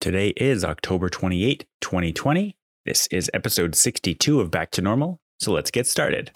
Today 0.00 0.28
is 0.36 0.64
October 0.64 1.08
28, 1.08 1.66
2020. 1.80 2.56
This 2.86 3.08
is 3.08 3.28
episode 3.34 3.74
62 3.74 4.40
of 4.40 4.48
Back 4.48 4.70
to 4.70 4.80
Normal. 4.80 5.18
So 5.40 5.50
let's 5.50 5.72
get 5.72 5.88
started. 5.88 6.30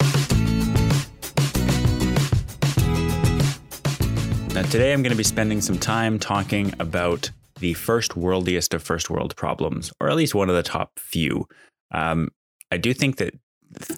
Now, 4.53 4.63
today 4.63 4.91
I'm 4.91 5.01
going 5.01 5.11
to 5.11 5.15
be 5.15 5.23
spending 5.23 5.61
some 5.61 5.79
time 5.79 6.19
talking 6.19 6.73
about 6.81 7.31
the 7.61 7.73
first 7.73 8.15
worldiest 8.15 8.73
of 8.73 8.83
first 8.83 9.09
world 9.09 9.33
problems, 9.37 9.93
or 10.01 10.09
at 10.09 10.17
least 10.17 10.35
one 10.35 10.49
of 10.49 10.57
the 10.57 10.63
top 10.63 10.99
few. 10.99 11.47
Um, 11.91 12.31
I 12.69 12.75
do 12.75 12.93
think 12.93 13.15
that 13.15 13.33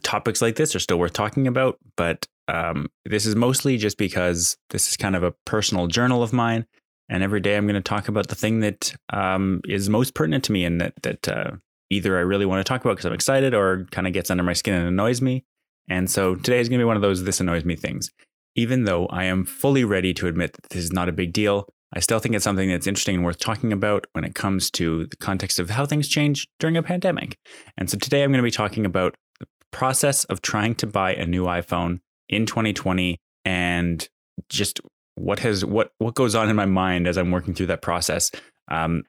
topics 0.03 0.43
like 0.43 0.57
this 0.57 0.75
are 0.75 0.79
still 0.79 0.99
worth 0.99 1.13
talking 1.13 1.47
about, 1.47 1.79
but 1.97 2.27
um, 2.47 2.91
this 3.03 3.25
is 3.25 3.35
mostly 3.35 3.77
just 3.77 3.97
because 3.97 4.57
this 4.69 4.89
is 4.89 4.95
kind 4.95 5.15
of 5.15 5.23
a 5.23 5.33
personal 5.45 5.87
journal 5.87 6.21
of 6.21 6.33
mine, 6.33 6.67
and 7.09 7.23
every 7.23 7.39
day 7.39 7.55
I'm 7.55 7.67
going 7.67 7.75
to 7.75 7.81
talk 7.81 8.07
about 8.07 8.27
the 8.27 8.35
thing 8.35 8.61
that 8.61 8.93
um, 9.11 9.61
is 9.67 9.89
most 9.89 10.13
pertinent 10.13 10.43
to 10.45 10.51
me 10.51 10.65
and 10.65 10.81
that 10.81 10.93
that 11.03 11.27
uh, 11.27 11.51
either 11.89 12.17
I 12.17 12.21
really 12.21 12.45
want 12.45 12.65
to 12.65 12.69
talk 12.69 12.81
about 12.81 12.93
because 12.93 13.05
I'm 13.05 13.13
excited 13.13 13.53
or 13.53 13.85
kind 13.91 14.07
of 14.07 14.13
gets 14.13 14.29
under 14.29 14.43
my 14.43 14.53
skin 14.53 14.73
and 14.73 14.87
annoys 14.87 15.21
me. 15.21 15.45
And 15.87 16.09
so 16.09 16.35
today 16.35 16.59
is 16.59 16.69
going 16.69 16.79
to 16.79 16.83
be 16.83 16.87
one 16.87 16.95
of 16.95 17.01
those 17.01 17.23
this 17.23 17.39
annoys 17.39 17.65
me 17.65 17.75
things. 17.75 18.11
Even 18.55 18.85
though 18.85 19.05
I 19.07 19.25
am 19.25 19.45
fully 19.45 19.83
ready 19.83 20.13
to 20.15 20.27
admit 20.27 20.53
that 20.53 20.69
this 20.69 20.83
is 20.83 20.93
not 20.93 21.09
a 21.09 21.13
big 21.13 21.33
deal, 21.33 21.67
I 21.93 21.99
still 21.99 22.19
think 22.19 22.35
it's 22.35 22.43
something 22.43 22.69
that's 22.69 22.87
interesting 22.87 23.15
and 23.15 23.25
worth 23.25 23.37
talking 23.37 23.71
about 23.71 24.07
when 24.13 24.23
it 24.23 24.33
comes 24.33 24.71
to 24.71 25.05
the 25.05 25.17
context 25.17 25.59
of 25.59 25.69
how 25.69 25.85
things 25.85 26.07
change 26.07 26.47
during 26.59 26.77
a 26.77 26.83
pandemic. 26.83 27.37
And 27.77 27.89
so 27.89 27.97
today 27.97 28.23
I'm 28.23 28.31
going 28.31 28.39
to 28.39 28.43
be 28.43 28.51
talking 28.51 28.85
about 28.85 29.15
the 29.39 29.47
process 29.71 30.23
of 30.25 30.41
trying 30.41 30.75
to 30.75 30.87
buy 30.87 31.13
a 31.13 31.25
new 31.25 31.43
iPhone 31.43 31.99
in 32.29 32.45
2020 32.45 33.17
and 33.43 34.07
just 34.49 34.81
what 35.15 35.39
has 35.39 35.65
what 35.65 35.91
what 35.97 36.15
goes 36.15 36.35
on 36.35 36.49
in 36.49 36.55
my 36.55 36.65
mind 36.65 37.07
as 37.07 37.17
I'm 37.17 37.31
working 37.31 37.53
through 37.53 37.67
that 37.67 37.81
process. 37.81 38.31
Um, 38.67 39.03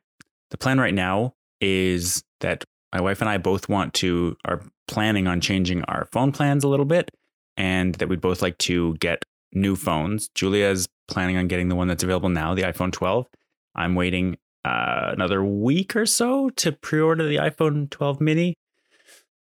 the 0.50 0.58
plan 0.58 0.78
right 0.78 0.94
now 0.94 1.34
is 1.60 2.22
that 2.40 2.64
my 2.92 3.00
wife 3.00 3.20
and 3.20 3.28
I 3.28 3.38
both 3.38 3.68
want 3.68 3.94
to 3.94 4.36
are 4.44 4.62
planning 4.88 5.26
on 5.26 5.40
changing 5.40 5.82
our 5.84 6.06
phone 6.12 6.32
plans 6.32 6.64
a 6.64 6.68
little 6.68 6.86
bit, 6.86 7.10
and 7.56 7.94
that 7.96 8.08
we'd 8.08 8.20
both 8.20 8.42
like 8.42 8.58
to 8.58 8.94
get 8.96 9.24
new 9.52 9.76
phones. 9.76 10.28
Julia's 10.34 10.88
planning 11.08 11.36
on 11.36 11.48
getting 11.48 11.68
the 11.68 11.74
one 11.74 11.88
that's 11.88 12.02
available 12.02 12.28
now, 12.28 12.54
the 12.54 12.62
iPhone 12.62 12.92
12. 12.92 13.26
I'm 13.74 13.94
waiting 13.94 14.36
uh, 14.64 15.10
another 15.12 15.44
week 15.44 15.94
or 15.96 16.06
so 16.06 16.50
to 16.50 16.72
pre-order 16.72 17.26
the 17.26 17.36
iPhone 17.36 17.88
12 17.90 18.20
mini. 18.20 18.54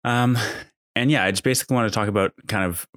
Um, 0.04 0.38
and 0.96 1.12
yeah, 1.12 1.24
I 1.24 1.32
just 1.32 1.44
basically 1.44 1.76
want 1.76 1.92
to 1.92 1.94
talk 1.94 2.08
about 2.08 2.34
kind 2.48 2.66
of 2.66 2.88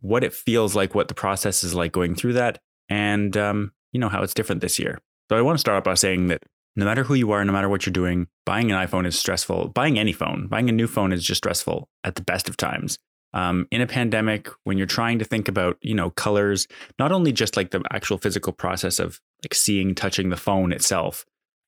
what 0.00 0.24
it 0.24 0.32
feels 0.32 0.74
like, 0.74 0.94
what 0.94 1.08
the 1.08 1.14
process 1.14 1.64
is 1.64 1.74
like 1.74 1.92
going 1.92 2.14
through 2.14 2.34
that, 2.34 2.58
and 2.88 3.36
um, 3.36 3.72
you 3.92 4.00
know 4.00 4.08
how 4.08 4.22
it's 4.22 4.34
different 4.34 4.60
this 4.60 4.78
year. 4.78 5.00
So 5.30 5.36
I 5.36 5.42
want 5.42 5.56
to 5.56 5.60
start 5.60 5.78
off 5.78 5.84
by 5.84 5.94
saying 5.94 6.28
that 6.28 6.42
no 6.76 6.84
matter 6.84 7.02
who 7.02 7.14
you 7.14 7.32
are, 7.32 7.44
no 7.44 7.52
matter 7.52 7.68
what 7.68 7.84
you're 7.84 7.92
doing, 7.92 8.28
buying 8.46 8.70
an 8.70 8.86
iPhone 8.86 9.06
is 9.06 9.18
stressful. 9.18 9.68
Buying 9.68 9.98
any 9.98 10.12
phone, 10.12 10.46
buying 10.46 10.68
a 10.68 10.72
new 10.72 10.86
phone 10.86 11.12
is 11.12 11.24
just 11.24 11.38
stressful 11.38 11.88
at 12.04 12.14
the 12.14 12.22
best 12.22 12.48
of 12.48 12.56
times. 12.56 12.98
Um, 13.34 13.66
in 13.70 13.80
a 13.80 13.86
pandemic, 13.86 14.48
when 14.64 14.78
you're 14.78 14.86
trying 14.86 15.18
to 15.18 15.24
think 15.24 15.48
about, 15.48 15.76
you 15.82 15.94
know, 15.94 16.10
colors, 16.10 16.66
not 16.98 17.12
only 17.12 17.32
just 17.32 17.56
like 17.56 17.72
the 17.72 17.82
actual 17.92 18.16
physical 18.16 18.52
process 18.52 18.98
of 18.98 19.20
like 19.44 19.54
seeing, 19.54 19.94
touching 19.94 20.30
the 20.30 20.36
phone 20.36 20.72
itself, 20.72 21.26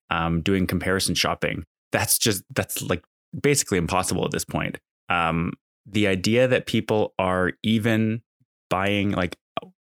um, 0.09 0.41
doing 0.41 0.65
comparison 0.65 1.13
shopping, 1.13 1.65
that's 1.91 2.17
just 2.17 2.43
that's 2.55 2.81
like 2.81 3.03
basically 3.39 3.77
impossible 3.77 4.25
at 4.25 4.31
this 4.31 4.45
point. 4.45 4.79
Um, 5.09 5.53
the 5.85 6.07
idea 6.07 6.47
that 6.47 6.65
people 6.65 7.13
are 7.19 7.51
even 7.63 8.21
buying 8.69 9.11
like 9.11 9.37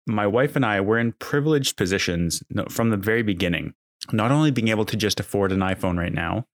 my 0.09 0.27
wife 0.27 0.57
and 0.57 0.65
I 0.65 0.81
were 0.81 0.99
in 0.99 1.13
privileged 1.13 1.77
positions 1.77 2.43
from 2.71 2.91
the 2.91 2.97
very 2.97 3.23
beginning. 3.23 3.75
Not 4.13 4.31
only 4.31 4.51
being 4.51 4.69
able 4.69 4.87
to 4.87 4.97
just 4.97 5.21
afford 5.21 5.53
an 5.53 5.61
iPhone 5.61 5.99
right 5.99 6.13
now, 6.13 6.47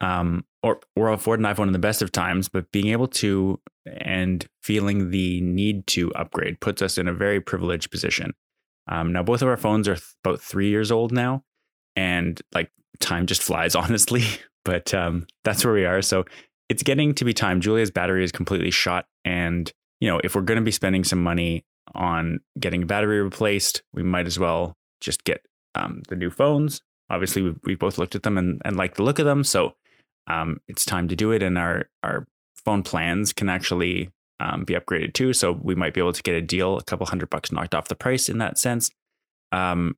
um, 0.00 0.44
or 0.62 0.80
or 0.96 1.10
afford 1.10 1.40
an 1.40 1.46
iPhone 1.46 1.66
in 1.66 1.72
the 1.72 1.78
best 1.78 2.02
of 2.02 2.12
times, 2.12 2.48
but 2.48 2.70
being 2.72 2.88
able 2.88 3.08
to 3.08 3.60
and 4.00 4.46
feeling 4.62 5.10
the 5.10 5.40
need 5.40 5.86
to 5.88 6.12
upgrade 6.14 6.60
puts 6.60 6.82
us 6.82 6.98
in 6.98 7.08
a 7.08 7.12
very 7.12 7.40
privileged 7.40 7.90
position. 7.90 8.34
Um, 8.88 9.12
now, 9.12 9.22
both 9.22 9.42
of 9.42 9.48
our 9.48 9.56
phones 9.56 9.86
are 9.86 9.94
th- 9.94 10.14
about 10.24 10.40
three 10.40 10.68
years 10.68 10.90
old 10.90 11.12
now, 11.12 11.44
and 11.94 12.40
like 12.54 12.70
time 13.00 13.26
just 13.26 13.42
flies, 13.42 13.74
honestly. 13.76 14.24
But 14.64 14.92
um, 14.92 15.26
that's 15.44 15.64
where 15.64 15.74
we 15.74 15.84
are. 15.84 16.02
So 16.02 16.24
it's 16.68 16.82
getting 16.82 17.14
to 17.14 17.24
be 17.24 17.32
time. 17.32 17.60
Julia's 17.60 17.90
battery 17.90 18.24
is 18.24 18.32
completely 18.32 18.70
shot, 18.70 19.06
and 19.24 19.70
you 20.00 20.08
know 20.08 20.20
if 20.24 20.34
we're 20.34 20.42
going 20.42 20.58
to 20.58 20.64
be 20.64 20.72
spending 20.72 21.04
some 21.04 21.22
money 21.22 21.64
on 21.94 22.40
getting 22.58 22.82
a 22.82 22.86
battery 22.86 23.20
replaced, 23.20 23.82
we 23.92 24.02
might 24.02 24.26
as 24.26 24.38
well 24.38 24.76
just 25.00 25.24
get 25.24 25.44
um, 25.74 26.02
the 26.08 26.16
new 26.16 26.30
phones. 26.30 26.82
Obviously, 27.10 27.42
we 27.42 27.54
we 27.64 27.74
both 27.74 27.98
looked 27.98 28.14
at 28.14 28.22
them 28.22 28.36
and, 28.36 28.60
and 28.64 28.76
like 28.76 28.96
the 28.96 29.02
look 29.02 29.18
of 29.18 29.26
them, 29.26 29.44
so 29.44 29.74
um, 30.26 30.60
it's 30.68 30.84
time 30.84 31.08
to 31.08 31.16
do 31.16 31.32
it. 31.32 31.42
And 31.42 31.56
our 31.56 31.88
our 32.02 32.26
phone 32.64 32.82
plans 32.82 33.32
can 33.32 33.48
actually 33.48 34.10
um, 34.40 34.64
be 34.64 34.74
upgraded 34.74 35.14
too, 35.14 35.32
so 35.32 35.52
we 35.52 35.74
might 35.74 35.94
be 35.94 36.00
able 36.00 36.12
to 36.12 36.22
get 36.22 36.34
a 36.34 36.42
deal, 36.42 36.76
a 36.76 36.84
couple 36.84 37.06
hundred 37.06 37.30
bucks 37.30 37.50
knocked 37.50 37.74
off 37.74 37.88
the 37.88 37.94
price 37.94 38.28
in 38.28 38.38
that 38.38 38.58
sense. 38.58 38.90
Um, 39.52 39.96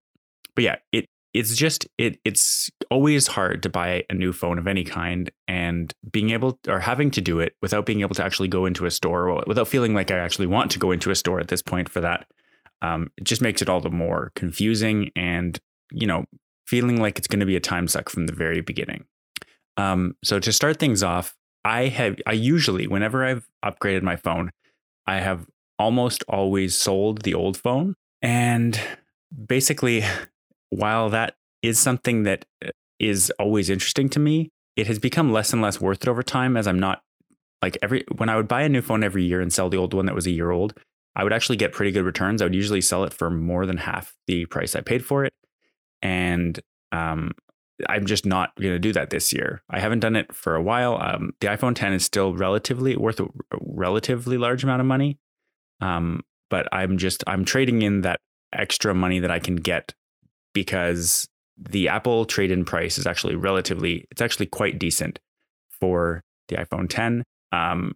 but 0.54 0.64
yeah, 0.64 0.76
it 0.92 1.06
it's 1.32 1.54
just 1.54 1.86
it 1.98 2.18
it's 2.24 2.70
always 2.90 3.26
hard 3.26 3.62
to 3.62 3.68
buy 3.68 4.04
a 4.10 4.14
new 4.14 4.32
phone 4.32 4.58
of 4.58 4.66
any 4.66 4.84
kind 4.84 5.30
and 5.46 5.92
being 6.10 6.30
able 6.30 6.58
or 6.68 6.80
having 6.80 7.10
to 7.10 7.20
do 7.20 7.38
it 7.38 7.54
without 7.62 7.86
being 7.86 8.00
able 8.00 8.14
to 8.14 8.24
actually 8.24 8.48
go 8.48 8.66
into 8.66 8.86
a 8.86 8.90
store 8.90 9.42
without 9.46 9.68
feeling 9.68 9.94
like 9.94 10.10
I 10.10 10.18
actually 10.18 10.46
want 10.46 10.70
to 10.72 10.78
go 10.78 10.90
into 10.90 11.10
a 11.10 11.14
store 11.14 11.40
at 11.40 11.48
this 11.48 11.62
point 11.62 11.88
for 11.88 12.00
that 12.00 12.26
um, 12.82 13.10
it 13.16 13.24
just 13.24 13.42
makes 13.42 13.62
it 13.62 13.68
all 13.68 13.80
the 13.80 13.90
more 13.90 14.32
confusing 14.34 15.10
and 15.14 15.58
you 15.92 16.06
know 16.06 16.24
feeling 16.66 17.00
like 17.00 17.18
it's 17.18 17.28
going 17.28 17.40
to 17.40 17.46
be 17.46 17.56
a 17.56 17.60
time 17.60 17.88
suck 17.88 18.08
from 18.08 18.26
the 18.26 18.32
very 18.32 18.60
beginning. 18.60 19.04
Um, 19.76 20.14
so 20.22 20.38
to 20.38 20.52
start 20.52 20.78
things 20.78 21.02
off 21.02 21.36
I 21.64 21.86
have 21.86 22.16
I 22.26 22.32
usually 22.32 22.86
whenever 22.86 23.24
I've 23.24 23.48
upgraded 23.64 24.02
my 24.02 24.16
phone 24.16 24.50
I 25.06 25.20
have 25.20 25.46
almost 25.78 26.24
always 26.28 26.76
sold 26.76 27.22
the 27.22 27.34
old 27.34 27.56
phone 27.56 27.94
and 28.20 28.78
basically 29.46 30.04
while 30.70 31.10
that 31.10 31.34
is 31.62 31.78
something 31.78 32.22
that 32.24 32.44
uh, 32.64 32.70
always 33.38 33.70
interesting 33.70 34.08
to 34.10 34.18
me, 34.18 34.50
it 34.76 34.86
has 34.86 34.98
become 34.98 35.32
less 35.32 35.52
and 35.52 35.60
less 35.60 35.80
worth 35.80 36.02
it 36.02 36.08
over 36.08 36.22
time 36.22 36.56
as 36.56 36.66
I'm 36.66 36.80
not 36.80 37.02
like 37.62 37.76
every 37.82 38.04
when 38.16 38.28
I 38.28 38.36
would 38.36 38.48
buy 38.48 38.62
a 38.62 38.68
new 38.68 38.80
phone 38.80 39.04
every 39.04 39.24
year 39.24 39.40
and 39.40 39.52
sell 39.52 39.68
the 39.68 39.76
old 39.76 39.92
one 39.92 40.06
that 40.06 40.14
was 40.14 40.26
a 40.26 40.30
year 40.30 40.50
old, 40.50 40.78
I 41.14 41.24
would 41.24 41.32
actually 41.32 41.56
get 41.56 41.72
pretty 41.72 41.92
good 41.92 42.04
returns. 42.04 42.40
I 42.40 42.46
would 42.46 42.54
usually 42.54 42.80
sell 42.80 43.04
it 43.04 43.12
for 43.12 43.30
more 43.30 43.66
than 43.66 43.76
half 43.76 44.14
the 44.26 44.46
price 44.46 44.74
I 44.74 44.80
paid 44.80 45.04
for 45.04 45.24
it. 45.24 45.34
And 46.00 46.58
um, 46.92 47.32
I'm 47.88 48.06
just 48.06 48.24
not 48.24 48.54
going 48.56 48.72
to 48.72 48.78
do 48.78 48.92
that 48.92 49.10
this 49.10 49.32
year. 49.32 49.62
I 49.68 49.80
haven't 49.80 50.00
done 50.00 50.16
it 50.16 50.34
for 50.34 50.54
a 50.54 50.62
while. 50.62 51.00
Um, 51.00 51.32
the 51.40 51.48
iPhone 51.48 51.74
10 51.74 51.92
is 51.92 52.04
still 52.04 52.34
relatively 52.34 52.96
worth 52.96 53.20
a 53.20 53.26
relatively 53.60 54.38
large 54.38 54.64
amount 54.64 54.80
of 54.80 54.86
money. 54.86 55.18
Um, 55.80 56.22
but 56.48 56.66
I'm 56.72 56.98
just 56.98 57.22
I'm 57.26 57.44
trading 57.44 57.82
in 57.82 58.02
that 58.02 58.18
extra 58.52 58.94
money 58.94 59.20
that 59.20 59.30
I 59.30 59.38
can 59.38 59.56
get 59.56 59.94
because 60.52 61.26
the 61.58 61.88
Apple 61.88 62.24
trade-in 62.24 62.64
price 62.64 62.98
is 62.98 63.06
actually 63.06 63.36
relatively 63.36 64.06
it's 64.10 64.22
actually 64.22 64.46
quite 64.46 64.78
decent 64.78 65.18
for 65.80 66.22
the 66.48 66.56
iPhone 66.56 66.88
10. 66.88 67.22
Um, 67.52 67.94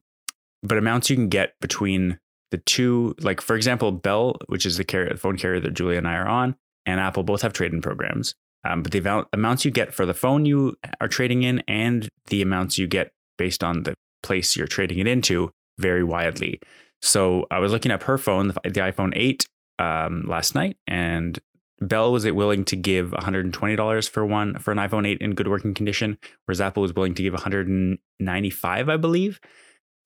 but 0.62 0.78
amounts 0.78 1.10
you 1.10 1.16
can 1.16 1.28
get 1.28 1.54
between 1.60 2.18
the 2.50 2.58
two, 2.58 3.14
like 3.20 3.40
for 3.40 3.56
example, 3.56 3.92
Bell, 3.92 4.36
which 4.46 4.66
is 4.66 4.76
the 4.76 4.84
carrier, 4.84 5.10
the 5.10 5.18
phone 5.18 5.36
carrier 5.36 5.60
that 5.60 5.74
Julia 5.74 5.98
and 5.98 6.08
I 6.08 6.14
are 6.14 6.28
on, 6.28 6.56
and 6.86 7.00
Apple 7.00 7.22
both 7.22 7.42
have 7.42 7.52
trade-in 7.52 7.82
programs. 7.82 8.34
Um, 8.64 8.82
but 8.82 8.92
the 8.92 8.98
amount, 8.98 9.28
amounts 9.32 9.64
you 9.64 9.70
get 9.70 9.92
for 9.92 10.06
the 10.06 10.14
phone 10.14 10.46
you 10.46 10.76
are 11.00 11.08
trading 11.08 11.42
in 11.42 11.62
and 11.68 12.08
the 12.28 12.40
amounts 12.40 12.78
you 12.78 12.86
get 12.86 13.12
based 13.36 13.62
on 13.62 13.82
the 13.82 13.94
place 14.22 14.56
you're 14.56 14.66
trading 14.66 14.98
it 14.98 15.06
into 15.06 15.50
vary 15.78 16.02
widely. 16.04 16.60
So 17.02 17.46
I 17.50 17.58
was 17.58 17.72
looking 17.72 17.92
up 17.92 18.04
her 18.04 18.16
phone, 18.16 18.48
the, 18.48 18.54
the 18.64 18.80
iPhone 18.80 19.12
8, 19.14 19.46
um, 19.78 20.24
last 20.26 20.54
night, 20.54 20.76
and 20.86 21.38
Bell 21.80 22.12
was 22.12 22.24
it 22.24 22.36
willing 22.36 22.64
to 22.66 22.76
give 22.76 23.10
$120 23.10 24.08
for 24.08 24.24
one 24.24 24.58
for 24.58 24.72
an 24.72 24.78
iPhone 24.78 25.06
8 25.06 25.18
in 25.20 25.34
good 25.34 25.48
working 25.48 25.74
condition, 25.74 26.18
whereas 26.44 26.60
Apple 26.60 26.82
was 26.82 26.94
willing 26.94 27.14
to 27.14 27.22
give 27.22 27.32
195, 27.32 28.88
I 28.88 28.96
believe. 28.96 29.40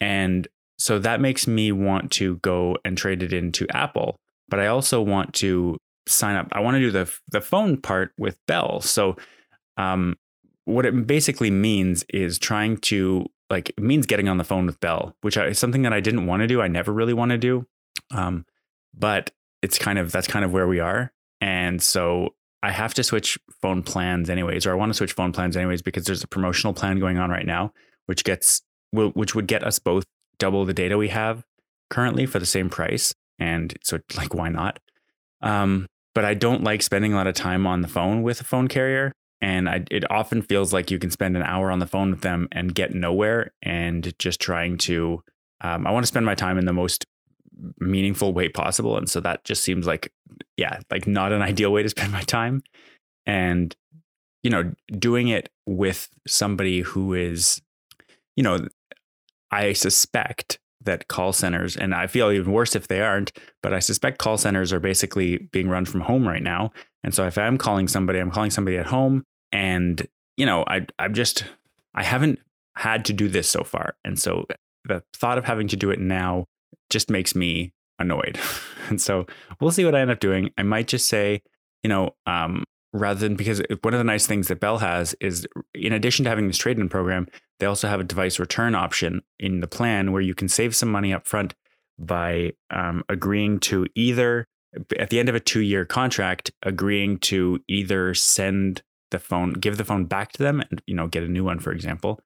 And 0.00 0.48
so 0.78 0.98
that 0.98 1.20
makes 1.20 1.46
me 1.46 1.72
want 1.72 2.10
to 2.12 2.36
go 2.36 2.76
and 2.84 2.96
trade 2.96 3.22
it 3.22 3.32
into 3.32 3.66
Apple. 3.70 4.16
But 4.48 4.60
I 4.60 4.68
also 4.68 5.02
want 5.02 5.34
to 5.34 5.76
sign 6.06 6.36
up. 6.36 6.48
I 6.52 6.60
want 6.60 6.76
to 6.76 6.80
do 6.80 6.90
the 6.90 7.12
the 7.30 7.40
phone 7.40 7.76
part 7.76 8.12
with 8.18 8.38
Bell. 8.46 8.80
So 8.80 9.16
um, 9.76 10.16
what 10.64 10.86
it 10.86 11.06
basically 11.06 11.50
means 11.50 12.04
is 12.08 12.38
trying 12.38 12.78
to 12.78 13.26
like 13.50 13.70
it 13.70 13.80
means 13.82 14.06
getting 14.06 14.28
on 14.28 14.38
the 14.38 14.44
phone 14.44 14.66
with 14.66 14.80
Bell, 14.80 15.14
which 15.20 15.36
is 15.36 15.58
something 15.58 15.82
that 15.82 15.92
I 15.92 16.00
didn't 16.00 16.26
want 16.26 16.40
to 16.40 16.46
do. 16.46 16.62
I 16.62 16.68
never 16.68 16.92
really 16.92 17.14
want 17.14 17.30
to 17.30 17.38
do. 17.38 17.66
Um, 18.10 18.46
but 18.94 19.30
it's 19.62 19.78
kind 19.78 19.98
of 19.98 20.12
that's 20.12 20.28
kind 20.28 20.44
of 20.44 20.52
where 20.52 20.66
we 20.66 20.80
are. 20.80 21.12
And 21.40 21.80
so 21.82 22.34
I 22.62 22.72
have 22.72 22.94
to 22.94 23.02
switch 23.02 23.38
phone 23.62 23.82
plans 23.82 24.28
anyways, 24.28 24.66
or 24.66 24.72
I 24.72 24.74
want 24.74 24.90
to 24.90 24.94
switch 24.94 25.12
phone 25.12 25.32
plans 25.32 25.56
anyways 25.56 25.82
because 25.82 26.04
there's 26.04 26.24
a 26.24 26.28
promotional 26.28 26.74
plan 26.74 26.98
going 26.98 27.18
on 27.18 27.30
right 27.30 27.46
now, 27.46 27.72
which 28.06 28.24
gets 28.24 28.62
which 28.92 29.34
would 29.34 29.46
get 29.46 29.62
us 29.62 29.78
both 29.78 30.04
double 30.38 30.64
the 30.64 30.72
data 30.72 30.96
we 30.96 31.08
have 31.08 31.44
currently 31.90 32.26
for 32.26 32.38
the 32.38 32.46
same 32.46 32.70
price. 32.70 33.14
And 33.38 33.76
so, 33.82 33.98
like, 34.16 34.34
why 34.34 34.48
not? 34.48 34.78
Um, 35.42 35.86
but 36.14 36.24
I 36.24 36.34
don't 36.34 36.64
like 36.64 36.82
spending 36.82 37.12
a 37.12 37.16
lot 37.16 37.26
of 37.26 37.34
time 37.34 37.66
on 37.66 37.82
the 37.82 37.88
phone 37.88 38.22
with 38.22 38.40
a 38.40 38.44
phone 38.44 38.66
carrier. 38.66 39.12
And 39.40 39.68
I, 39.68 39.84
it 39.90 40.10
often 40.10 40.42
feels 40.42 40.72
like 40.72 40.90
you 40.90 40.98
can 40.98 41.10
spend 41.10 41.36
an 41.36 41.44
hour 41.44 41.70
on 41.70 41.78
the 41.78 41.86
phone 41.86 42.10
with 42.10 42.22
them 42.22 42.48
and 42.50 42.74
get 42.74 42.92
nowhere 42.92 43.52
and 43.62 44.12
just 44.18 44.40
trying 44.40 44.78
to, 44.78 45.22
um, 45.60 45.86
I 45.86 45.92
want 45.92 46.02
to 46.02 46.08
spend 46.08 46.26
my 46.26 46.34
time 46.34 46.58
in 46.58 46.64
the 46.64 46.72
most 46.72 47.04
meaningful 47.78 48.32
way 48.32 48.48
possible. 48.48 48.96
And 48.96 49.08
so 49.08 49.20
that 49.20 49.44
just 49.44 49.62
seems 49.62 49.86
like, 49.86 50.12
yeah, 50.56 50.80
like 50.90 51.06
not 51.06 51.32
an 51.32 51.42
ideal 51.42 51.72
way 51.72 51.82
to 51.82 51.88
spend 51.88 52.12
my 52.12 52.22
time. 52.22 52.62
And, 53.26 53.74
you 54.42 54.50
know, 54.50 54.72
doing 54.98 55.28
it 55.28 55.50
with 55.66 56.08
somebody 56.26 56.80
who 56.80 57.14
is, 57.14 57.60
you 58.36 58.42
know, 58.42 58.66
I 59.50 59.72
suspect 59.72 60.58
that 60.82 61.08
call 61.08 61.32
centers, 61.32 61.76
and 61.76 61.94
I 61.94 62.06
feel 62.06 62.30
even 62.30 62.52
worse 62.52 62.76
if 62.76 62.88
they 62.88 63.00
aren't, 63.00 63.32
but 63.62 63.74
I 63.74 63.80
suspect 63.80 64.18
call 64.18 64.38
centers 64.38 64.72
are 64.72 64.80
basically 64.80 65.38
being 65.52 65.68
run 65.68 65.84
from 65.84 66.00
home 66.02 66.26
right 66.26 66.42
now. 66.42 66.70
And 67.02 67.14
so 67.14 67.26
if 67.26 67.36
I'm 67.36 67.58
calling 67.58 67.88
somebody, 67.88 68.18
I'm 68.18 68.30
calling 68.30 68.50
somebody 68.50 68.78
at 68.78 68.86
home. 68.86 69.24
And, 69.52 70.06
you 70.36 70.46
know, 70.46 70.64
I, 70.66 70.86
I'm 70.98 71.14
just, 71.14 71.44
I 71.94 72.04
haven't 72.04 72.38
had 72.76 73.04
to 73.06 73.12
do 73.12 73.28
this 73.28 73.50
so 73.50 73.64
far. 73.64 73.96
And 74.04 74.18
so 74.18 74.46
the 74.84 75.02
thought 75.14 75.36
of 75.36 75.44
having 75.44 75.68
to 75.68 75.76
do 75.76 75.90
it 75.90 75.98
now 75.98 76.46
just 76.90 77.10
makes 77.10 77.34
me 77.34 77.72
annoyed. 77.98 78.38
and 78.88 79.00
so 79.00 79.26
we'll 79.60 79.70
see 79.70 79.84
what 79.84 79.94
I 79.94 80.00
end 80.00 80.10
up 80.10 80.20
doing. 80.20 80.50
I 80.58 80.62
might 80.62 80.88
just 80.88 81.08
say, 81.08 81.42
you 81.82 81.88
know, 81.88 82.14
um, 82.26 82.64
rather 82.92 83.20
than 83.20 83.36
because 83.36 83.62
one 83.82 83.94
of 83.94 83.98
the 83.98 84.04
nice 84.04 84.26
things 84.26 84.48
that 84.48 84.60
Bell 84.60 84.78
has 84.78 85.14
is 85.20 85.46
in 85.74 85.92
addition 85.92 86.24
to 86.24 86.30
having 86.30 86.46
this 86.46 86.58
trade 86.58 86.78
in 86.78 86.88
program, 86.88 87.26
they 87.58 87.66
also 87.66 87.88
have 87.88 88.00
a 88.00 88.04
device 88.04 88.38
return 88.38 88.74
option 88.74 89.22
in 89.38 89.60
the 89.60 89.66
plan 89.66 90.12
where 90.12 90.22
you 90.22 90.34
can 90.34 90.48
save 90.48 90.74
some 90.74 90.90
money 90.90 91.12
up 91.12 91.26
front 91.26 91.54
by 91.98 92.52
um, 92.70 93.02
agreeing 93.08 93.58
to 93.58 93.86
either 93.94 94.46
at 94.98 95.10
the 95.10 95.18
end 95.18 95.28
of 95.28 95.34
a 95.34 95.40
two 95.40 95.60
year 95.60 95.84
contract, 95.84 96.50
agreeing 96.62 97.18
to 97.18 97.60
either 97.68 98.14
send 98.14 98.82
the 99.10 99.18
phone, 99.18 99.54
give 99.54 99.76
the 99.76 99.84
phone 99.84 100.04
back 100.04 100.32
to 100.32 100.42
them 100.42 100.60
and, 100.70 100.82
you 100.86 100.94
know, 100.94 101.06
get 101.06 101.22
a 101.22 101.28
new 101.28 101.44
one, 101.44 101.58
for 101.58 101.72
example, 101.72 102.20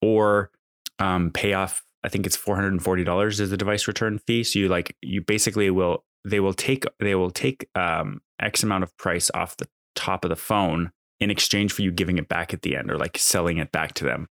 or 0.00 0.50
um, 0.98 1.30
pay 1.30 1.52
off 1.52 1.82
I 2.04 2.08
think 2.08 2.26
it's 2.26 2.36
four 2.36 2.56
hundred 2.56 2.72
and 2.72 2.82
forty 2.82 3.04
dollars 3.04 3.40
is 3.40 3.50
the 3.50 3.56
device 3.56 3.86
return 3.86 4.18
fee. 4.18 4.44
So 4.44 4.58
you 4.58 4.68
like 4.68 4.96
you 5.02 5.20
basically 5.20 5.70
will 5.70 6.04
they 6.24 6.40
will 6.40 6.54
take 6.54 6.84
they 7.00 7.14
will 7.14 7.30
take 7.30 7.68
um, 7.74 8.20
X 8.40 8.62
amount 8.62 8.84
of 8.84 8.96
price 8.96 9.30
off 9.34 9.56
the 9.56 9.68
top 9.94 10.24
of 10.24 10.28
the 10.28 10.36
phone 10.36 10.90
in 11.20 11.30
exchange 11.30 11.72
for 11.72 11.82
you 11.82 11.92
giving 11.92 12.18
it 12.18 12.28
back 12.28 12.52
at 12.52 12.62
the 12.62 12.76
end 12.76 12.90
or 12.90 12.98
like 12.98 13.16
selling 13.16 13.58
it 13.58 13.70
back 13.70 13.94
to 13.94 14.04
them. 14.04 14.28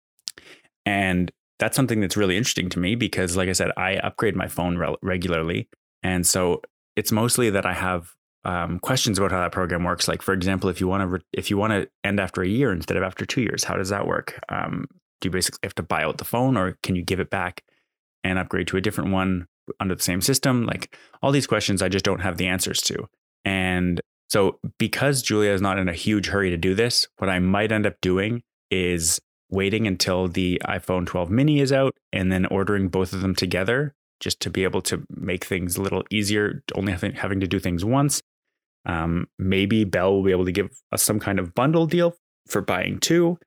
And 0.85 1.33
that's 1.59 1.75
something 1.75 2.01
that's 2.01 2.17
really 2.17 2.37
interesting 2.37 2.69
to 2.71 2.79
me 2.79 2.95
because, 2.95 3.37
like 3.37 3.49
I 3.49 3.53
said, 3.53 3.73
I 3.77 3.97
upgrade 3.97 4.37
my 4.37 4.47
phone 4.47 4.77
re- 4.77 4.95
regularly, 5.03 5.69
and 6.03 6.27
so 6.27 6.61
it's 6.95 7.11
mostly 7.11 7.51
that 7.51 7.67
I 7.67 7.73
have 7.73 8.13
um, 8.45 8.79
questions 8.79 9.19
about 9.19 9.33
how 9.33 9.41
that 9.41 9.53
program 9.53 9.83
works. 9.83 10.07
Like, 10.07 10.23
for 10.23 10.33
example, 10.33 10.71
if 10.71 10.81
you 10.81 10.87
want 10.87 11.01
to 11.03 11.07
re- 11.07 11.21
if 11.33 11.51
you 11.51 11.57
want 11.57 11.73
to 11.73 11.89
end 12.05 12.21
after 12.21 12.43
a 12.43 12.47
year 12.47 12.73
instead 12.73 12.97
of 12.97 13.03
after 13.03 13.27
two 13.27 13.41
years, 13.41 13.65
how 13.65 13.75
does 13.75 13.89
that 13.89 14.07
work? 14.07 14.39
Um, 14.49 14.87
do 15.21 15.27
you 15.27 15.31
basically 15.31 15.61
have 15.63 15.75
to 15.77 15.83
buy 15.83 16.03
out 16.03 16.19
the 16.19 16.25
phone 16.25 16.57
or 16.57 16.79
can 16.83 16.97
you 16.97 17.03
give 17.03 17.21
it 17.21 17.31
back 17.31 17.65
and 18.25 18.39
upgrade 18.39 18.69
to 18.69 18.77
a 18.77 18.81
different 18.81 19.13
one 19.13 19.47
under 19.81 19.95
the 19.95 20.03
same 20.03 20.21
system? 20.21 20.67
Like 20.67 20.97
all 21.23 21.33
these 21.33 21.47
questions, 21.47 21.83
I 21.83 21.89
just 21.89 22.05
don't 22.05 22.21
have 22.21 22.37
the 22.37 22.47
answers 22.47 22.81
to. 22.83 23.09
And 23.45 24.01
so, 24.29 24.59
because 24.79 25.23
Julia 25.23 25.53
is 25.53 25.63
not 25.63 25.79
in 25.79 25.89
a 25.89 25.95
huge 25.95 26.27
hurry 26.27 26.51
to 26.51 26.57
do 26.57 26.75
this, 26.75 27.07
what 27.19 27.31
I 27.31 27.39
might 27.39 27.71
end 27.71 27.87
up 27.87 28.01
doing 28.01 28.43
is 28.71 29.21
waiting 29.51 29.87
until 29.87 30.27
the 30.27 30.61
iPhone 30.67 31.07
12 31.07 31.31
mini 31.31 31.61
is 31.61 31.73
out 31.73 31.95
and 32.13 32.33
then 32.33 32.47
ordering 32.47 32.89
both 32.89 33.13
of 33.13 33.21
them 33.21 33.35
together 33.35 33.95
just 34.19 34.41
to 34.41 34.51
be 34.51 34.65
able 34.65 34.83
to 34.83 35.05
make 35.11 35.45
things 35.45 35.77
a 35.77 35.83
little 35.83 36.03
easier, 36.11 36.63
only 36.75 36.93
having 36.93 37.41
to 37.41 37.47
do 37.47 37.61
things 37.61 37.85
once. 37.85 38.23
Um, 38.87 39.29
maybe 39.39 39.85
Bell 39.85 40.13
will 40.15 40.23
be 40.23 40.31
able 40.31 40.45
to 40.47 40.53
give 40.53 40.71
us 40.93 41.03
some 41.03 41.21
kind 41.21 41.39
of 41.39 41.55
bundle 41.55 41.87
deal 41.87 42.17
for 42.49 42.63
buying 42.63 42.99
two. 42.99 43.39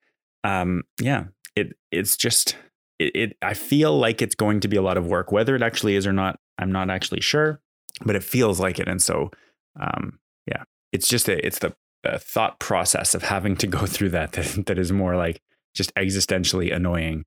Um, 0.43 0.83
yeah, 1.01 1.25
it 1.55 1.75
it's 1.91 2.15
just 2.15 2.55
it, 2.99 3.15
it 3.15 3.37
I 3.41 3.53
feel 3.53 3.97
like 3.97 4.21
it's 4.21 4.35
going 4.35 4.59
to 4.61 4.67
be 4.67 4.77
a 4.77 4.81
lot 4.81 4.97
of 4.97 5.07
work. 5.07 5.31
Whether 5.31 5.55
it 5.55 5.61
actually 5.61 5.95
is 5.95 6.05
or 6.05 6.13
not, 6.13 6.39
I'm 6.57 6.71
not 6.71 6.89
actually 6.89 7.21
sure, 7.21 7.61
but 8.05 8.15
it 8.15 8.23
feels 8.23 8.59
like 8.59 8.79
it. 8.79 8.87
And 8.87 9.01
so, 9.01 9.31
um, 9.79 10.19
yeah, 10.47 10.63
it's 10.91 11.07
just 11.07 11.27
a, 11.29 11.45
it's 11.45 11.59
the 11.59 11.73
thought 12.17 12.59
process 12.59 13.13
of 13.13 13.23
having 13.23 13.55
to 13.57 13.67
go 13.67 13.85
through 13.85 14.09
that, 14.09 14.33
that 14.33 14.65
that 14.67 14.79
is 14.79 14.91
more 14.91 15.15
like 15.15 15.41
just 15.73 15.93
existentially 15.95 16.73
annoying. 16.73 17.25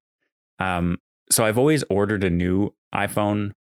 Um, 0.59 0.99
so 1.31 1.45
I've 1.45 1.59
always 1.59 1.85
ordered 1.89 2.25
a 2.25 2.31
new 2.31 2.75
iPhone 2.95 3.53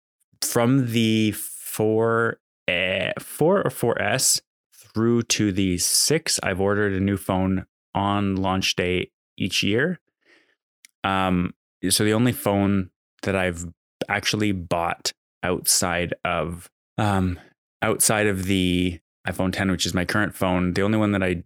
from 0.41 0.91
the 0.91 1.31
four, 1.31 2.39
uh, 2.67 3.11
four 3.19 3.61
or 3.61 3.69
4S 3.69 4.41
through 4.73 5.23
to 5.23 5.51
the 5.51 5.77
six. 5.77 6.39
I've 6.43 6.59
ordered 6.59 6.93
a 6.93 6.99
new 6.99 7.17
phone 7.17 7.65
on 7.95 8.35
launch 8.35 8.75
day 8.75 9.11
each 9.37 9.63
year. 9.63 9.99
Um, 11.03 11.53
so 11.89 12.03
the 12.03 12.13
only 12.13 12.31
phone 12.31 12.89
that 13.23 13.35
I've 13.35 13.65
actually 14.09 14.51
bought 14.51 15.13
outside 15.43 16.13
of 16.23 16.69
um, 16.97 17.39
outside 17.81 18.27
of 18.27 18.45
the 18.45 18.99
iPhone 19.27 19.53
10, 19.53 19.71
which 19.71 19.85
is 19.85 19.93
my 19.93 20.05
current 20.05 20.35
phone, 20.35 20.73
the 20.73 20.81
only 20.81 20.97
one 20.97 21.11
that 21.13 21.23
I 21.23 21.43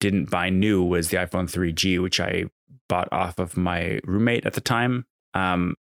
didn't 0.00 0.30
buy 0.30 0.50
new 0.50 0.82
was 0.82 1.08
the 1.08 1.16
iPhone 1.16 1.50
3G, 1.50 2.02
which 2.02 2.20
I 2.20 2.44
bought 2.88 3.08
off 3.12 3.38
of 3.38 3.56
my 3.56 4.00
roommate 4.04 4.46
at 4.46 4.54
the 4.54 4.60
time. 4.60 5.06
Um, 5.34 5.74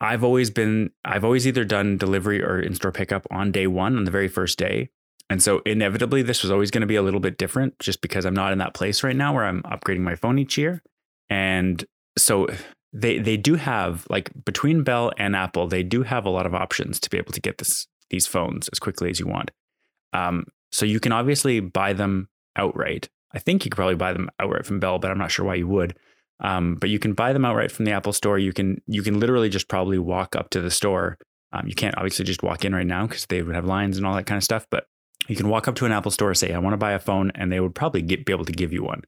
I've 0.00 0.24
always 0.24 0.50
been, 0.50 0.90
I've 1.04 1.24
always 1.24 1.46
either 1.46 1.64
done 1.64 1.98
delivery 1.98 2.42
or 2.42 2.58
in 2.58 2.74
store 2.74 2.92
pickup 2.92 3.26
on 3.30 3.52
day 3.52 3.66
one, 3.66 3.96
on 3.96 4.04
the 4.04 4.10
very 4.10 4.28
first 4.28 4.58
day. 4.58 4.90
And 5.28 5.42
so 5.42 5.60
inevitably, 5.60 6.22
this 6.22 6.42
was 6.42 6.50
always 6.50 6.70
going 6.70 6.80
to 6.80 6.86
be 6.86 6.96
a 6.96 7.02
little 7.02 7.20
bit 7.20 7.38
different 7.38 7.78
just 7.78 8.00
because 8.00 8.24
I'm 8.24 8.34
not 8.34 8.52
in 8.52 8.58
that 8.58 8.74
place 8.74 9.04
right 9.04 9.14
now 9.14 9.34
where 9.34 9.44
I'm 9.44 9.62
upgrading 9.62 10.00
my 10.00 10.16
phone 10.16 10.38
each 10.38 10.58
year. 10.58 10.82
And 11.28 11.84
so 12.18 12.48
they 12.92 13.18
they 13.18 13.36
do 13.36 13.54
have 13.54 14.06
like 14.10 14.30
between 14.44 14.82
Bell 14.82 15.12
and 15.18 15.36
Apple, 15.36 15.68
they 15.68 15.82
do 15.82 16.02
have 16.02 16.24
a 16.24 16.30
lot 16.30 16.46
of 16.46 16.54
options 16.54 16.98
to 17.00 17.10
be 17.10 17.18
able 17.18 17.32
to 17.32 17.40
get 17.40 17.58
this 17.58 17.86
these 18.10 18.26
phones 18.26 18.68
as 18.68 18.78
quickly 18.78 19.10
as 19.10 19.20
you 19.20 19.26
want. 19.26 19.50
Um, 20.12 20.46
so 20.72 20.84
you 20.84 21.00
can 21.00 21.12
obviously 21.12 21.60
buy 21.60 21.92
them 21.92 22.28
outright. 22.56 23.08
I 23.32 23.38
think 23.38 23.64
you 23.64 23.70
could 23.70 23.76
probably 23.76 23.94
buy 23.94 24.12
them 24.12 24.28
outright 24.40 24.66
from 24.66 24.80
Bell, 24.80 24.98
but 24.98 25.10
I'm 25.10 25.18
not 25.18 25.30
sure 25.30 25.46
why 25.46 25.54
you 25.54 25.68
would. 25.68 25.96
Um, 26.40 26.76
but 26.76 26.90
you 26.90 26.98
can 26.98 27.12
buy 27.12 27.32
them 27.32 27.44
outright 27.44 27.70
from 27.70 27.84
the 27.84 27.92
Apple 27.92 28.12
Store. 28.12 28.38
You 28.38 28.52
can 28.52 28.80
you 28.86 29.02
can 29.02 29.20
literally 29.20 29.48
just 29.48 29.68
probably 29.68 29.98
walk 29.98 30.34
up 30.34 30.50
to 30.50 30.60
the 30.60 30.70
store. 30.70 31.18
Um, 31.52 31.66
you 31.66 31.74
can't 31.74 31.96
obviously 31.96 32.24
just 32.24 32.42
walk 32.42 32.64
in 32.64 32.74
right 32.74 32.86
now 32.86 33.06
because 33.06 33.26
they 33.26 33.42
would 33.42 33.54
have 33.54 33.64
lines 33.64 33.96
and 33.96 34.06
all 34.06 34.14
that 34.14 34.26
kind 34.26 34.38
of 34.38 34.44
stuff. 34.44 34.66
But 34.70 34.86
you 35.28 35.36
can 35.36 35.48
walk 35.48 35.68
up 35.68 35.74
to 35.76 35.86
an 35.86 35.92
Apple 35.92 36.10
Store, 36.10 36.34
say, 36.34 36.52
"I 36.52 36.58
want 36.58 36.72
to 36.72 36.78
buy 36.78 36.92
a 36.92 36.98
phone," 36.98 37.30
and 37.34 37.52
they 37.52 37.60
would 37.60 37.74
probably 37.74 38.02
get, 38.02 38.24
be 38.24 38.32
able 38.32 38.46
to 38.46 38.52
give 38.52 38.72
you 38.72 38.82
one. 38.82 39.02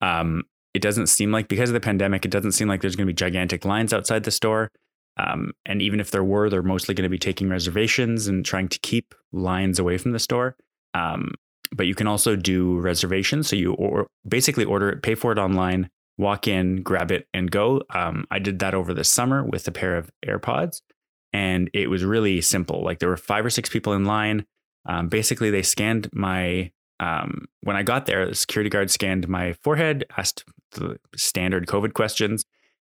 Um, 0.00 0.44
it 0.76 0.82
doesn't 0.82 1.06
seem 1.06 1.32
like 1.32 1.48
because 1.48 1.70
of 1.70 1.74
the 1.74 1.80
pandemic, 1.80 2.26
it 2.26 2.30
doesn't 2.30 2.52
seem 2.52 2.68
like 2.68 2.82
there's 2.82 2.96
going 2.96 3.06
to 3.06 3.10
be 3.10 3.16
gigantic 3.16 3.64
lines 3.64 3.94
outside 3.94 4.24
the 4.24 4.30
store. 4.30 4.70
Um, 5.16 5.52
and 5.64 5.80
even 5.80 6.00
if 6.00 6.10
there 6.10 6.22
were, 6.22 6.50
they're 6.50 6.62
mostly 6.62 6.94
going 6.94 7.04
to 7.04 7.08
be 7.08 7.18
taking 7.18 7.48
reservations 7.48 8.26
and 8.26 8.44
trying 8.44 8.68
to 8.68 8.78
keep 8.80 9.14
lines 9.32 9.78
away 9.78 9.96
from 9.96 10.12
the 10.12 10.18
store. 10.18 10.54
Um, 10.92 11.32
but 11.72 11.86
you 11.86 11.94
can 11.94 12.06
also 12.06 12.36
do 12.36 12.78
reservations. 12.78 13.48
So 13.48 13.56
you 13.56 13.72
or 13.72 14.06
basically 14.28 14.66
order 14.66 14.90
it, 14.90 15.02
pay 15.02 15.14
for 15.14 15.32
it 15.32 15.38
online, 15.38 15.88
walk 16.18 16.46
in, 16.46 16.82
grab 16.82 17.10
it, 17.10 17.26
and 17.32 17.50
go. 17.50 17.80
Um, 17.94 18.26
I 18.30 18.38
did 18.38 18.58
that 18.58 18.74
over 18.74 18.92
the 18.92 19.02
summer 19.02 19.42
with 19.42 19.66
a 19.66 19.72
pair 19.72 19.96
of 19.96 20.10
AirPods, 20.26 20.82
and 21.32 21.70
it 21.72 21.88
was 21.88 22.04
really 22.04 22.42
simple. 22.42 22.84
Like 22.84 22.98
there 22.98 23.08
were 23.08 23.16
five 23.16 23.46
or 23.46 23.50
six 23.50 23.70
people 23.70 23.94
in 23.94 24.04
line. 24.04 24.44
Um, 24.86 25.08
basically, 25.08 25.50
they 25.50 25.62
scanned 25.62 26.10
my 26.12 26.70
um, 27.00 27.46
when 27.62 27.76
I 27.76 27.82
got 27.82 28.06
there, 28.06 28.26
the 28.26 28.34
security 28.34 28.70
guard 28.70 28.90
scanned 28.90 29.28
my 29.28 29.52
forehead, 29.54 30.04
asked 30.16 30.44
the 30.72 30.98
standard 31.14 31.66
COVID 31.66 31.92
questions. 31.94 32.44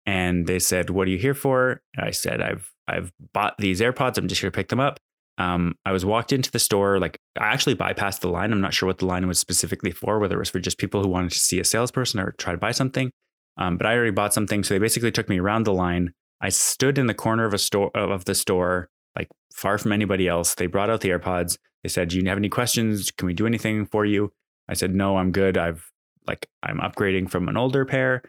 And 0.06 0.46
they 0.46 0.58
said, 0.58 0.90
"What 0.90 1.06
are 1.06 1.10
you 1.10 1.18
here 1.18 1.34
for?" 1.34 1.82
I 1.98 2.10
said, 2.12 2.40
"I've 2.40 2.72
I've 2.86 3.12
bought 3.34 3.58
these 3.58 3.80
AirPods. 3.80 4.16
I'm 4.16 4.28
just 4.28 4.40
here 4.40 4.50
to 4.50 4.54
pick 4.54 4.68
them 4.68 4.80
up." 4.80 4.98
Um, 5.36 5.76
I 5.84 5.92
was 5.92 6.04
walked 6.04 6.32
into 6.32 6.50
the 6.50 6.58
store. 6.58 6.98
Like 6.98 7.18
I 7.38 7.46
actually 7.46 7.76
bypassed 7.76 8.20
the 8.20 8.28
line. 8.28 8.52
I'm 8.52 8.60
not 8.60 8.74
sure 8.74 8.86
what 8.86 8.98
the 8.98 9.06
line 9.06 9.26
was 9.28 9.38
specifically 9.38 9.92
for, 9.92 10.18
whether 10.18 10.36
it 10.36 10.38
was 10.38 10.50
for 10.50 10.60
just 10.60 10.78
people 10.78 11.02
who 11.02 11.08
wanted 11.08 11.32
to 11.32 11.38
see 11.38 11.60
a 11.60 11.64
salesperson 11.64 12.20
or 12.20 12.32
try 12.32 12.52
to 12.52 12.58
buy 12.58 12.72
something. 12.72 13.10
Um, 13.58 13.76
but 13.76 13.86
I 13.86 13.94
already 13.94 14.12
bought 14.12 14.34
something, 14.34 14.62
so 14.62 14.74
they 14.74 14.78
basically 14.78 15.10
took 15.10 15.28
me 15.28 15.38
around 15.38 15.64
the 15.64 15.72
line. 15.72 16.12
I 16.40 16.48
stood 16.48 16.98
in 16.98 17.06
the 17.06 17.14
corner 17.14 17.44
of 17.44 17.52
a 17.52 17.58
store 17.58 17.90
of 17.94 18.24
the 18.24 18.34
store, 18.34 18.88
like 19.18 19.28
far 19.52 19.76
from 19.76 19.92
anybody 19.92 20.28
else. 20.28 20.54
They 20.54 20.66
brought 20.66 20.88
out 20.88 21.02
the 21.02 21.10
AirPods. 21.10 21.58
They 21.82 21.88
said, 21.88 22.08
"Do 22.08 22.16
you 22.16 22.24
have 22.28 22.38
any 22.38 22.48
questions? 22.48 23.10
Can 23.10 23.26
we 23.26 23.34
do 23.34 23.46
anything 23.46 23.86
for 23.86 24.06
you?" 24.06 24.32
I 24.68 24.74
said, 24.74 24.94
"No, 24.94 25.18
I'm 25.18 25.32
good. 25.32 25.58
I've 25.58 25.90
like 26.28 26.46
I'm 26.62 26.78
upgrading 26.78 27.30
from 27.30 27.48
an 27.48 27.56
older 27.56 27.84
pair. 27.84 28.22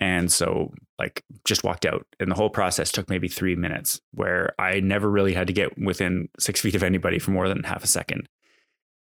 And 0.00 0.30
so 0.30 0.74
like 0.98 1.22
just 1.44 1.64
walked 1.64 1.86
out. 1.86 2.06
And 2.20 2.30
the 2.30 2.34
whole 2.34 2.50
process 2.50 2.92
took 2.92 3.08
maybe 3.08 3.28
three 3.28 3.56
minutes 3.56 4.00
where 4.12 4.52
I 4.58 4.80
never 4.80 5.10
really 5.10 5.32
had 5.32 5.46
to 5.46 5.52
get 5.52 5.78
within 5.78 6.28
six 6.38 6.60
feet 6.62 6.74
of 6.74 6.82
anybody 6.82 7.18
for 7.18 7.30
more 7.30 7.48
than 7.48 7.62
half 7.62 7.84
a 7.84 7.88
second. 7.88 8.28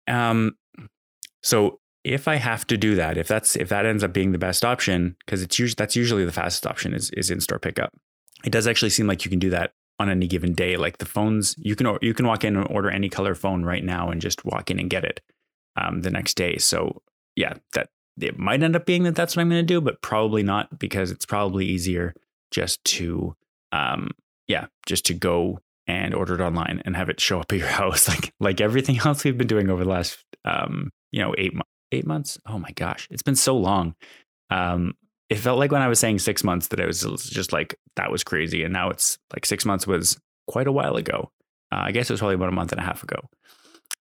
Um 0.06 0.52
so 1.42 1.80
if 2.04 2.28
I 2.28 2.36
have 2.36 2.66
to 2.66 2.76
do 2.76 2.94
that, 2.96 3.16
if 3.16 3.26
that's 3.26 3.56
if 3.56 3.68
that 3.70 3.86
ends 3.86 4.04
up 4.04 4.12
being 4.12 4.32
the 4.32 4.38
best 4.38 4.64
option, 4.64 5.16
because 5.24 5.42
it's 5.42 5.58
usually 5.58 5.76
that's 5.76 5.96
usually 5.96 6.24
the 6.24 6.32
fastest 6.32 6.66
option 6.66 6.94
is 6.94 7.10
is 7.10 7.30
in-store 7.30 7.58
pickup. 7.58 7.92
It 8.44 8.50
does 8.50 8.66
actually 8.66 8.90
seem 8.90 9.06
like 9.06 9.24
you 9.24 9.30
can 9.30 9.38
do 9.38 9.50
that 9.50 9.72
on 9.98 10.08
any 10.08 10.26
given 10.26 10.52
day. 10.54 10.76
Like 10.76 10.98
the 10.98 11.06
phones, 11.06 11.54
you 11.58 11.76
can 11.76 11.98
you 12.00 12.14
can 12.14 12.26
walk 12.26 12.44
in 12.44 12.56
and 12.56 12.66
order 12.70 12.90
any 12.90 13.08
color 13.08 13.34
phone 13.34 13.64
right 13.64 13.84
now 13.84 14.10
and 14.10 14.20
just 14.20 14.44
walk 14.44 14.70
in 14.70 14.78
and 14.78 14.90
get 14.90 15.04
it 15.04 15.20
um, 15.76 16.02
the 16.02 16.10
next 16.10 16.34
day. 16.34 16.58
So 16.58 17.02
yeah, 17.36 17.54
that 17.74 17.88
it 18.20 18.38
might 18.38 18.62
end 18.62 18.76
up 18.76 18.86
being 18.86 19.04
that 19.04 19.14
that's 19.14 19.36
what 19.36 19.42
I'm 19.42 19.48
going 19.48 19.62
to 19.62 19.66
do, 19.66 19.80
but 19.80 20.02
probably 20.02 20.42
not 20.42 20.78
because 20.78 21.10
it's 21.10 21.26
probably 21.26 21.66
easier 21.66 22.14
just 22.50 22.84
to, 22.84 23.34
um, 23.72 24.10
yeah, 24.48 24.66
just 24.86 25.06
to 25.06 25.14
go 25.14 25.58
and 25.86 26.14
order 26.14 26.34
it 26.34 26.40
online 26.40 26.82
and 26.84 26.94
have 26.94 27.08
it 27.08 27.20
show 27.20 27.40
up 27.40 27.52
at 27.52 27.58
your 27.58 27.68
house, 27.82 28.08
like 28.08 28.32
like 28.40 28.60
everything 28.60 28.98
else 29.04 29.24
we've 29.24 29.38
been 29.38 29.46
doing 29.46 29.70
over 29.70 29.84
the 29.84 29.90
last, 29.90 30.18
um, 30.44 30.90
you 31.10 31.20
know, 31.20 31.34
eight 31.38 31.52
eight 31.90 32.06
months. 32.06 32.38
Oh 32.46 32.58
my 32.58 32.70
gosh, 32.72 33.08
it's 33.10 33.22
been 33.22 33.36
so 33.36 33.56
long. 33.56 33.94
Um, 34.50 34.94
it 35.32 35.38
felt 35.38 35.58
like 35.58 35.72
when 35.72 35.80
I 35.80 35.88
was 35.88 35.98
saying 35.98 36.18
six 36.18 36.44
months 36.44 36.68
that 36.68 36.78
it 36.78 36.86
was 36.86 37.00
just 37.30 37.54
like 37.54 37.74
that 37.96 38.12
was 38.12 38.22
crazy, 38.22 38.64
and 38.64 38.72
now 38.72 38.90
it's 38.90 39.16
like 39.32 39.46
six 39.46 39.64
months 39.64 39.86
was 39.86 40.20
quite 40.46 40.66
a 40.66 40.72
while 40.72 40.96
ago. 40.96 41.30
Uh, 41.72 41.84
I 41.84 41.92
guess 41.92 42.10
it 42.10 42.12
was 42.12 42.20
probably 42.20 42.34
about 42.34 42.50
a 42.50 42.52
month 42.52 42.70
and 42.70 42.78
a 42.78 42.84
half 42.84 43.02
ago. 43.02 43.16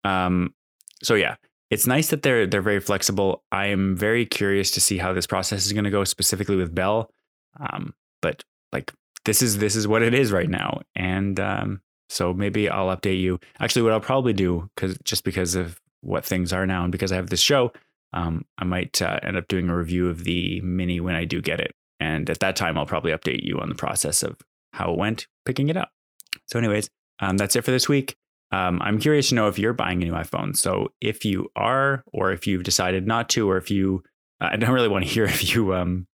Um, 0.04 0.54
so 1.02 1.16
yeah, 1.16 1.34
it's 1.70 1.88
nice 1.88 2.10
that 2.10 2.22
they're 2.22 2.46
they're 2.46 2.62
very 2.62 2.78
flexible. 2.78 3.42
I 3.50 3.66
am 3.66 3.96
very 3.96 4.26
curious 4.26 4.70
to 4.72 4.80
see 4.80 4.96
how 4.96 5.12
this 5.12 5.26
process 5.26 5.66
is 5.66 5.72
going 5.72 5.86
to 5.86 5.90
go 5.90 6.04
specifically 6.04 6.54
with 6.54 6.72
Bell. 6.72 7.10
Um, 7.58 7.94
but 8.22 8.44
like 8.70 8.92
this 9.24 9.42
is 9.42 9.58
this 9.58 9.74
is 9.74 9.88
what 9.88 10.02
it 10.02 10.14
is 10.14 10.30
right 10.30 10.48
now, 10.48 10.82
and 10.94 11.40
um, 11.40 11.80
so 12.08 12.32
maybe 12.32 12.68
I'll 12.68 12.96
update 12.96 13.20
you. 13.20 13.40
Actually, 13.58 13.82
what 13.82 13.92
I'll 13.92 14.00
probably 14.00 14.34
do 14.34 14.70
because 14.76 14.96
just 15.02 15.24
because 15.24 15.56
of 15.56 15.80
what 16.00 16.24
things 16.24 16.52
are 16.52 16.64
now, 16.64 16.84
and 16.84 16.92
because 16.92 17.10
I 17.10 17.16
have 17.16 17.30
this 17.30 17.40
show, 17.40 17.72
um, 18.12 18.44
I 18.58 18.64
might 18.64 19.00
uh, 19.02 19.20
end 19.22 19.36
up 19.36 19.48
doing 19.48 19.68
a 19.68 19.76
review 19.76 20.08
of 20.08 20.24
the 20.24 20.60
mini 20.62 21.00
when 21.00 21.14
I 21.14 21.24
do 21.24 21.40
get 21.40 21.60
it, 21.60 21.74
and 22.00 22.28
at 22.30 22.40
that 22.40 22.56
time 22.56 22.78
I'll 22.78 22.86
probably 22.86 23.12
update 23.12 23.42
you 23.42 23.58
on 23.58 23.68
the 23.68 23.74
process 23.74 24.22
of 24.22 24.38
how 24.72 24.92
it 24.92 24.98
went 24.98 25.26
picking 25.44 25.68
it 25.68 25.76
up. 25.76 25.90
So, 26.46 26.58
anyways, 26.58 26.88
um, 27.20 27.36
that's 27.36 27.56
it 27.56 27.64
for 27.64 27.70
this 27.70 27.88
week. 27.88 28.16
Um, 28.50 28.80
I'm 28.82 28.98
curious 28.98 29.28
to 29.28 29.34
know 29.34 29.48
if 29.48 29.58
you're 29.58 29.72
buying 29.72 30.02
a 30.02 30.06
new 30.06 30.12
iPhone. 30.12 30.56
So 30.56 30.92
if 31.00 31.24
you 31.24 31.50
are, 31.54 32.02
or 32.12 32.32
if 32.32 32.46
you've 32.46 32.62
decided 32.62 33.06
not 33.06 33.28
to, 33.30 33.48
or 33.50 33.56
if 33.56 33.70
you, 33.70 34.02
I 34.40 34.56
don't 34.56 34.70
really 34.70 34.88
want 34.88 35.04
to 35.04 35.10
hear 35.10 35.24
if 35.26 35.54
you, 35.54 35.74
um, 35.74 36.06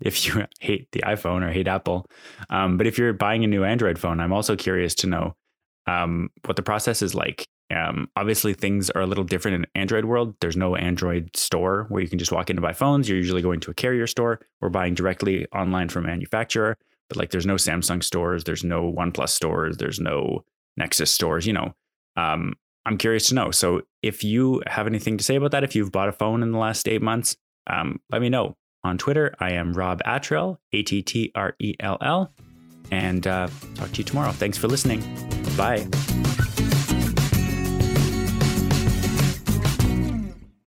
if 0.00 0.26
you 0.26 0.46
hate 0.60 0.88
the 0.92 1.00
iPhone 1.00 1.42
or 1.42 1.52
hate 1.52 1.68
Apple. 1.68 2.06
Um, 2.50 2.76
but 2.76 2.86
if 2.86 2.98
you're 2.98 3.12
buying 3.12 3.44
a 3.44 3.48
new 3.48 3.64
Android 3.64 3.98
phone, 3.98 4.20
I'm 4.20 4.32
also 4.32 4.56
curious 4.56 4.94
to 4.96 5.06
know 5.06 5.34
um, 5.86 6.28
what 6.44 6.56
the 6.56 6.62
process 6.62 7.00
is 7.00 7.14
like. 7.14 7.46
Um, 7.74 8.08
obviously, 8.16 8.54
things 8.54 8.88
are 8.90 9.02
a 9.02 9.06
little 9.06 9.24
different 9.24 9.56
in 9.56 9.66
Android 9.74 10.06
world. 10.06 10.34
There's 10.40 10.56
no 10.56 10.74
Android 10.74 11.36
store 11.36 11.86
where 11.88 12.02
you 12.02 12.08
can 12.08 12.18
just 12.18 12.32
walk 12.32 12.48
in 12.50 12.56
to 12.56 12.62
buy 12.62 12.72
phones. 12.72 13.08
You're 13.08 13.18
usually 13.18 13.42
going 13.42 13.60
to 13.60 13.70
a 13.70 13.74
carrier 13.74 14.06
store 14.06 14.40
or 14.60 14.70
buying 14.70 14.94
directly 14.94 15.46
online 15.54 15.88
from 15.88 16.04
a 16.04 16.08
manufacturer. 16.08 16.78
But 17.08 17.18
like, 17.18 17.30
there's 17.30 17.46
no 17.46 17.56
Samsung 17.56 18.02
stores. 18.02 18.44
There's 18.44 18.64
no 18.64 18.92
OnePlus 18.92 19.30
stores. 19.30 19.76
There's 19.76 20.00
no 20.00 20.44
Nexus 20.76 21.10
stores, 21.10 21.46
you 21.46 21.52
know. 21.52 21.74
Um, 22.16 22.54
I'm 22.86 22.96
curious 22.96 23.26
to 23.28 23.34
know. 23.34 23.50
So 23.50 23.82
if 24.02 24.24
you 24.24 24.62
have 24.66 24.86
anything 24.86 25.18
to 25.18 25.24
say 25.24 25.36
about 25.36 25.50
that, 25.50 25.64
if 25.64 25.76
you've 25.76 25.92
bought 25.92 26.08
a 26.08 26.12
phone 26.12 26.42
in 26.42 26.52
the 26.52 26.58
last 26.58 26.88
eight 26.88 27.02
months, 27.02 27.36
um, 27.66 28.00
let 28.10 28.22
me 28.22 28.30
know. 28.30 28.56
On 28.84 28.96
Twitter, 28.96 29.34
I 29.40 29.52
am 29.52 29.74
Rob 29.74 30.00
Attrell, 30.06 30.58
A 30.72 30.82
T 30.82 31.02
T 31.02 31.32
R 31.34 31.54
E 31.58 31.74
L 31.80 31.98
L. 32.00 32.32
And 32.90 33.26
uh, 33.26 33.48
talk 33.74 33.90
to 33.90 33.98
you 33.98 34.04
tomorrow. 34.04 34.32
Thanks 34.32 34.56
for 34.56 34.68
listening. 34.68 35.00
Bye. 35.56 35.86